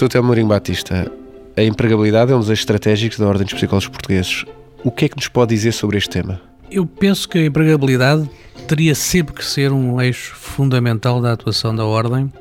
[0.00, 1.12] Professor Telmo Mourinho Batista,
[1.54, 4.46] a empregabilidade é um dos eixos estratégicos da Ordem dos Psicólogos Portugueses.
[4.82, 6.40] O que é que nos pode dizer sobre este tema?
[6.70, 8.26] Eu penso que a empregabilidade
[8.66, 12.32] teria sempre que ser um eixo fundamental da atuação da Ordem,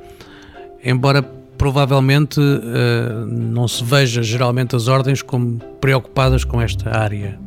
[0.81, 1.21] embora
[1.57, 7.37] provavelmente uh, não se veja geralmente as ordens como preocupadas com esta área.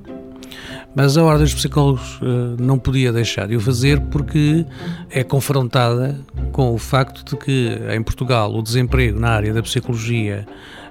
[0.95, 4.66] Mas a Ordem dos Psicólogos uh, não podia deixar de o fazer porque
[5.11, 6.18] é confrontada
[6.52, 10.46] com o facto de que em Portugal o desemprego na área da psicologia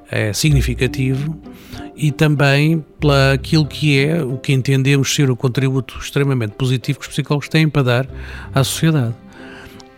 [0.09, 1.39] é significativo
[1.95, 7.05] e também pela aquilo que é o que entendemos ser o contributo extremamente positivo que
[7.05, 8.07] os psicólogos têm para dar
[8.53, 9.13] à sociedade.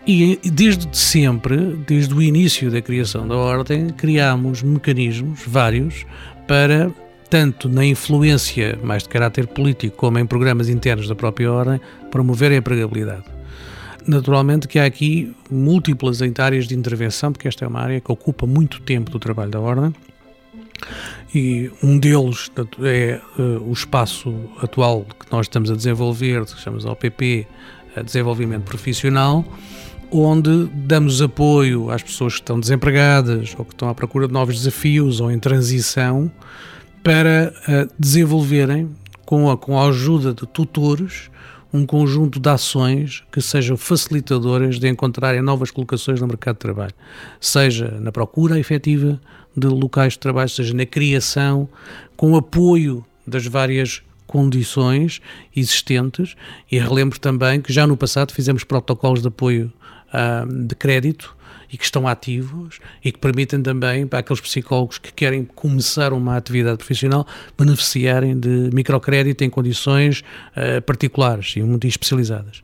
[0.06, 6.04] E desde sempre, desde o início da criação da Ordem, criámos mecanismos vários
[6.46, 6.92] para,
[7.28, 12.52] tanto na influência mais de caráter político como em programas internos da própria Ordem, promover
[12.52, 13.24] a empregabilidade.
[14.06, 18.46] Naturalmente que há aqui múltiplas áreas de intervenção, porque esta é uma área que ocupa
[18.46, 19.94] muito tempo do trabalho da Ordem,
[21.34, 22.50] e um deles
[22.82, 27.46] é uh, o espaço atual que nós estamos a desenvolver, que chamamos OPP,
[28.04, 29.44] Desenvolvimento Profissional,
[30.10, 34.56] onde damos apoio às pessoas que estão desempregadas ou que estão à procura de novos
[34.58, 36.30] desafios ou em transição
[37.04, 38.90] para uh, desenvolverem,
[39.26, 41.30] com a, com a ajuda de tutores,
[41.70, 46.94] um conjunto de ações que sejam facilitadoras de encontrarem novas colocações no mercado de trabalho,
[47.38, 49.20] seja na procura efetiva
[49.54, 51.68] de locais de trabalho, seja na criação,
[52.16, 54.02] com apoio das várias
[54.34, 55.20] condições
[55.54, 56.34] existentes
[56.68, 59.72] e relembro também que já no passado fizemos protocolos de apoio
[60.66, 61.36] de crédito
[61.72, 66.36] e que estão ativos e que permitem também para aqueles psicólogos que querem começar uma
[66.36, 67.24] atividade profissional
[67.56, 70.24] beneficiarem de microcrédito em condições
[70.56, 72.60] uh, particulares e muito especializadas.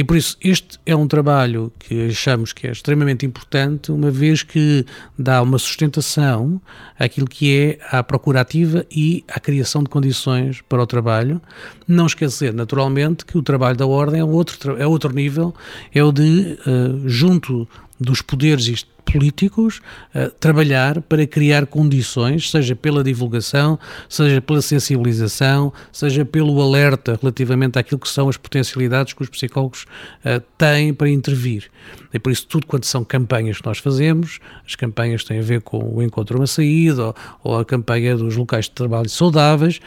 [0.00, 4.42] E por isso, este é um trabalho que achamos que é extremamente importante, uma vez
[4.42, 4.86] que
[5.18, 6.58] dá uma sustentação
[6.98, 11.38] àquilo que é a procura ativa e à criação de condições para o trabalho.
[11.86, 15.54] Não esquecer, naturalmente, que o trabalho da Ordem é outro, é outro nível,
[15.94, 17.68] é o de, uh, junto
[18.00, 19.80] dos poderes políticos
[20.14, 23.78] uh, trabalhar para criar condições, seja pela divulgação,
[24.08, 29.84] seja pela sensibilização, seja pelo alerta relativamente àquilo que são as potencialidades que os psicólogos
[30.24, 31.70] uh, têm para intervir.
[32.12, 35.60] E por isso, tudo quanto são campanhas que nós fazemos, as campanhas têm a ver
[35.60, 39.80] com o encontro uma saída, ou, ou a campanha dos locais de trabalho saudáveis,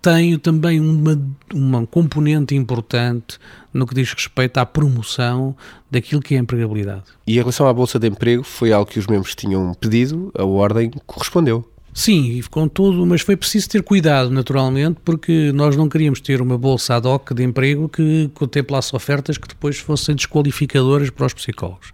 [0.00, 1.20] tem também uma,
[1.52, 3.38] uma componente importante
[3.72, 5.56] no que diz respeito à promoção
[5.90, 7.04] daquilo que é a empregabilidade.
[7.26, 10.44] E em relação à Bolsa de Emprego, foi algo que os membros tinham pedido, a
[10.44, 11.68] Ordem correspondeu.
[11.98, 16.56] Sim, com tudo, mas foi preciso ter cuidado, naturalmente, porque nós não queríamos ter uma
[16.56, 21.90] bolsa ad hoc de emprego que contemplasse ofertas que depois fossem desqualificadoras para os psicólogos.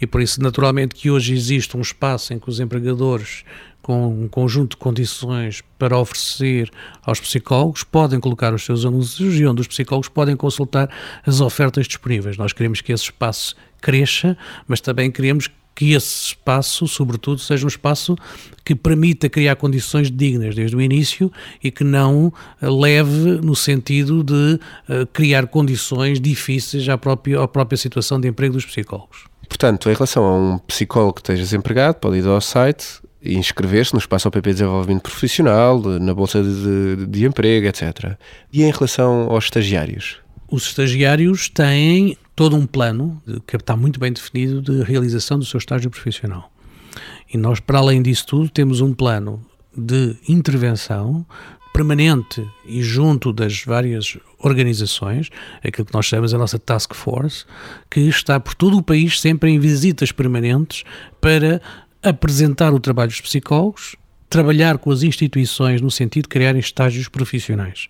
[0.00, 3.42] E por isso, naturalmente, que hoje existe um espaço em que os empregadores
[3.82, 6.70] com um conjunto de condições para oferecer
[7.02, 10.88] aos psicólogos, podem colocar os seus anúncios e onde os psicólogos podem consultar
[11.26, 12.36] as ofertas disponíveis.
[12.36, 14.38] Nós queremos que esse espaço cresça,
[14.68, 15.48] mas também queremos
[15.78, 18.16] que esse espaço, sobretudo, seja um espaço
[18.64, 21.30] que permita criar condições dignas desde o início
[21.62, 27.76] e que não leve no sentido de uh, criar condições difíceis à própria, à própria
[27.76, 29.26] situação de emprego dos psicólogos.
[29.48, 33.92] Portanto, em relação a um psicólogo que esteja desempregado, pode ir ao site, e inscrever-se
[33.92, 38.16] no Espaço OPP Desenvolvimento Profissional, na Bolsa de, de, de Emprego, etc.
[38.52, 40.16] E em relação aos estagiários?
[40.50, 45.58] Os estagiários têm todo um plano que está muito bem definido de realização do seu
[45.58, 46.52] estágio profissional.
[47.34, 49.44] E nós, para além disso tudo, temos um plano
[49.76, 51.26] de intervenção
[51.72, 55.30] permanente e junto das várias organizações,
[55.64, 57.44] aquilo que nós chamamos a nossa Task Force,
[57.90, 60.84] que está por todo o país sempre em visitas permanentes
[61.20, 61.60] para
[62.00, 63.96] apresentar o trabalho dos psicólogos,
[64.30, 67.88] trabalhar com as instituições no sentido de criarem estágios profissionais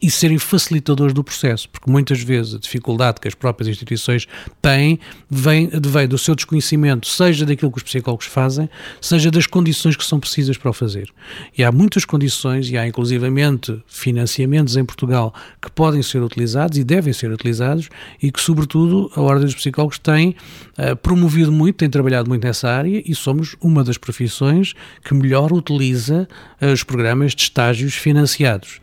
[0.00, 4.26] e serem facilitadores do processo, porque muitas vezes a dificuldade que as próprias instituições
[4.60, 4.98] têm
[5.28, 8.68] vem, vem do seu desconhecimento, seja daquilo que os psicólogos fazem,
[9.00, 11.10] seja das condições que são precisas para o fazer.
[11.56, 16.84] E há muitas condições, e há inclusivamente financiamentos em Portugal que podem ser utilizados e
[16.84, 17.88] devem ser utilizados,
[18.22, 20.36] e que, sobretudo, a Ordem dos Psicólogos tem
[20.78, 25.52] uh, promovido muito, tem trabalhado muito nessa área, e somos uma das profissões que melhor
[25.52, 26.28] utiliza
[26.60, 28.80] uh, os programas de estágios financiados.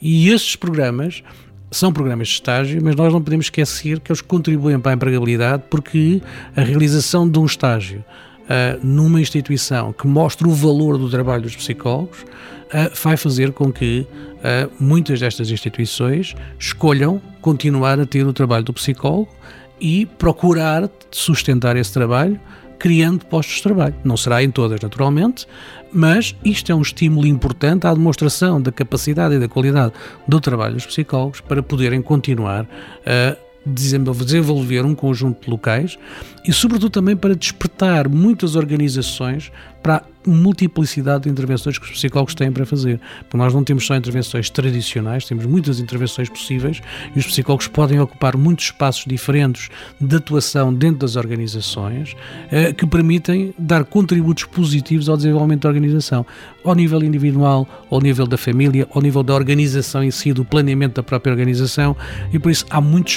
[0.00, 1.22] E estes programas
[1.70, 5.64] são programas de estágio, mas nós não podemos esquecer que eles contribuem para a empregabilidade
[5.68, 6.22] porque
[6.56, 8.04] a realização de um estágio
[8.42, 13.72] uh, numa instituição que mostra o valor do trabalho dos psicólogos uh, vai fazer com
[13.72, 19.34] que uh, muitas destas instituições escolham continuar a ter o trabalho do psicólogo
[19.80, 22.38] e procurar sustentar esse trabalho
[22.78, 23.94] criando postos de trabalho.
[24.04, 25.46] Não será em todas, naturalmente,
[25.92, 29.92] mas isto é um estímulo importante à demonstração da capacidade e da qualidade
[30.26, 32.66] do trabalho dos psicólogos para poderem continuar
[33.06, 35.98] a desenvolver um conjunto de locais
[36.46, 39.50] e, sobretudo, também para despertar muitas organizações
[39.84, 42.98] para a multiplicidade de intervenções que os psicólogos têm para fazer.
[43.20, 46.80] Porque nós não temos só intervenções tradicionais, temos muitas intervenções possíveis
[47.14, 49.68] e os psicólogos podem ocupar muitos espaços diferentes
[50.00, 52.16] de atuação dentro das organizações
[52.50, 56.24] eh, que permitem dar contributos positivos ao desenvolvimento da organização,
[56.64, 60.94] ao nível individual, ao nível da família, ao nível da organização em si, do planeamento
[60.94, 61.94] da própria organização
[62.32, 63.08] e por isso há muito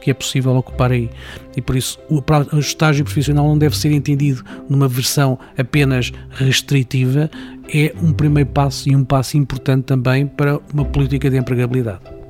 [0.00, 1.10] que é possível ocupar aí.
[1.56, 2.22] E por isso o,
[2.54, 7.30] o estágio profissional não deve ser entendido numa versão apenas restritiva,
[7.72, 12.25] é um primeiro passo e um passo importante também para uma política de empregabilidade.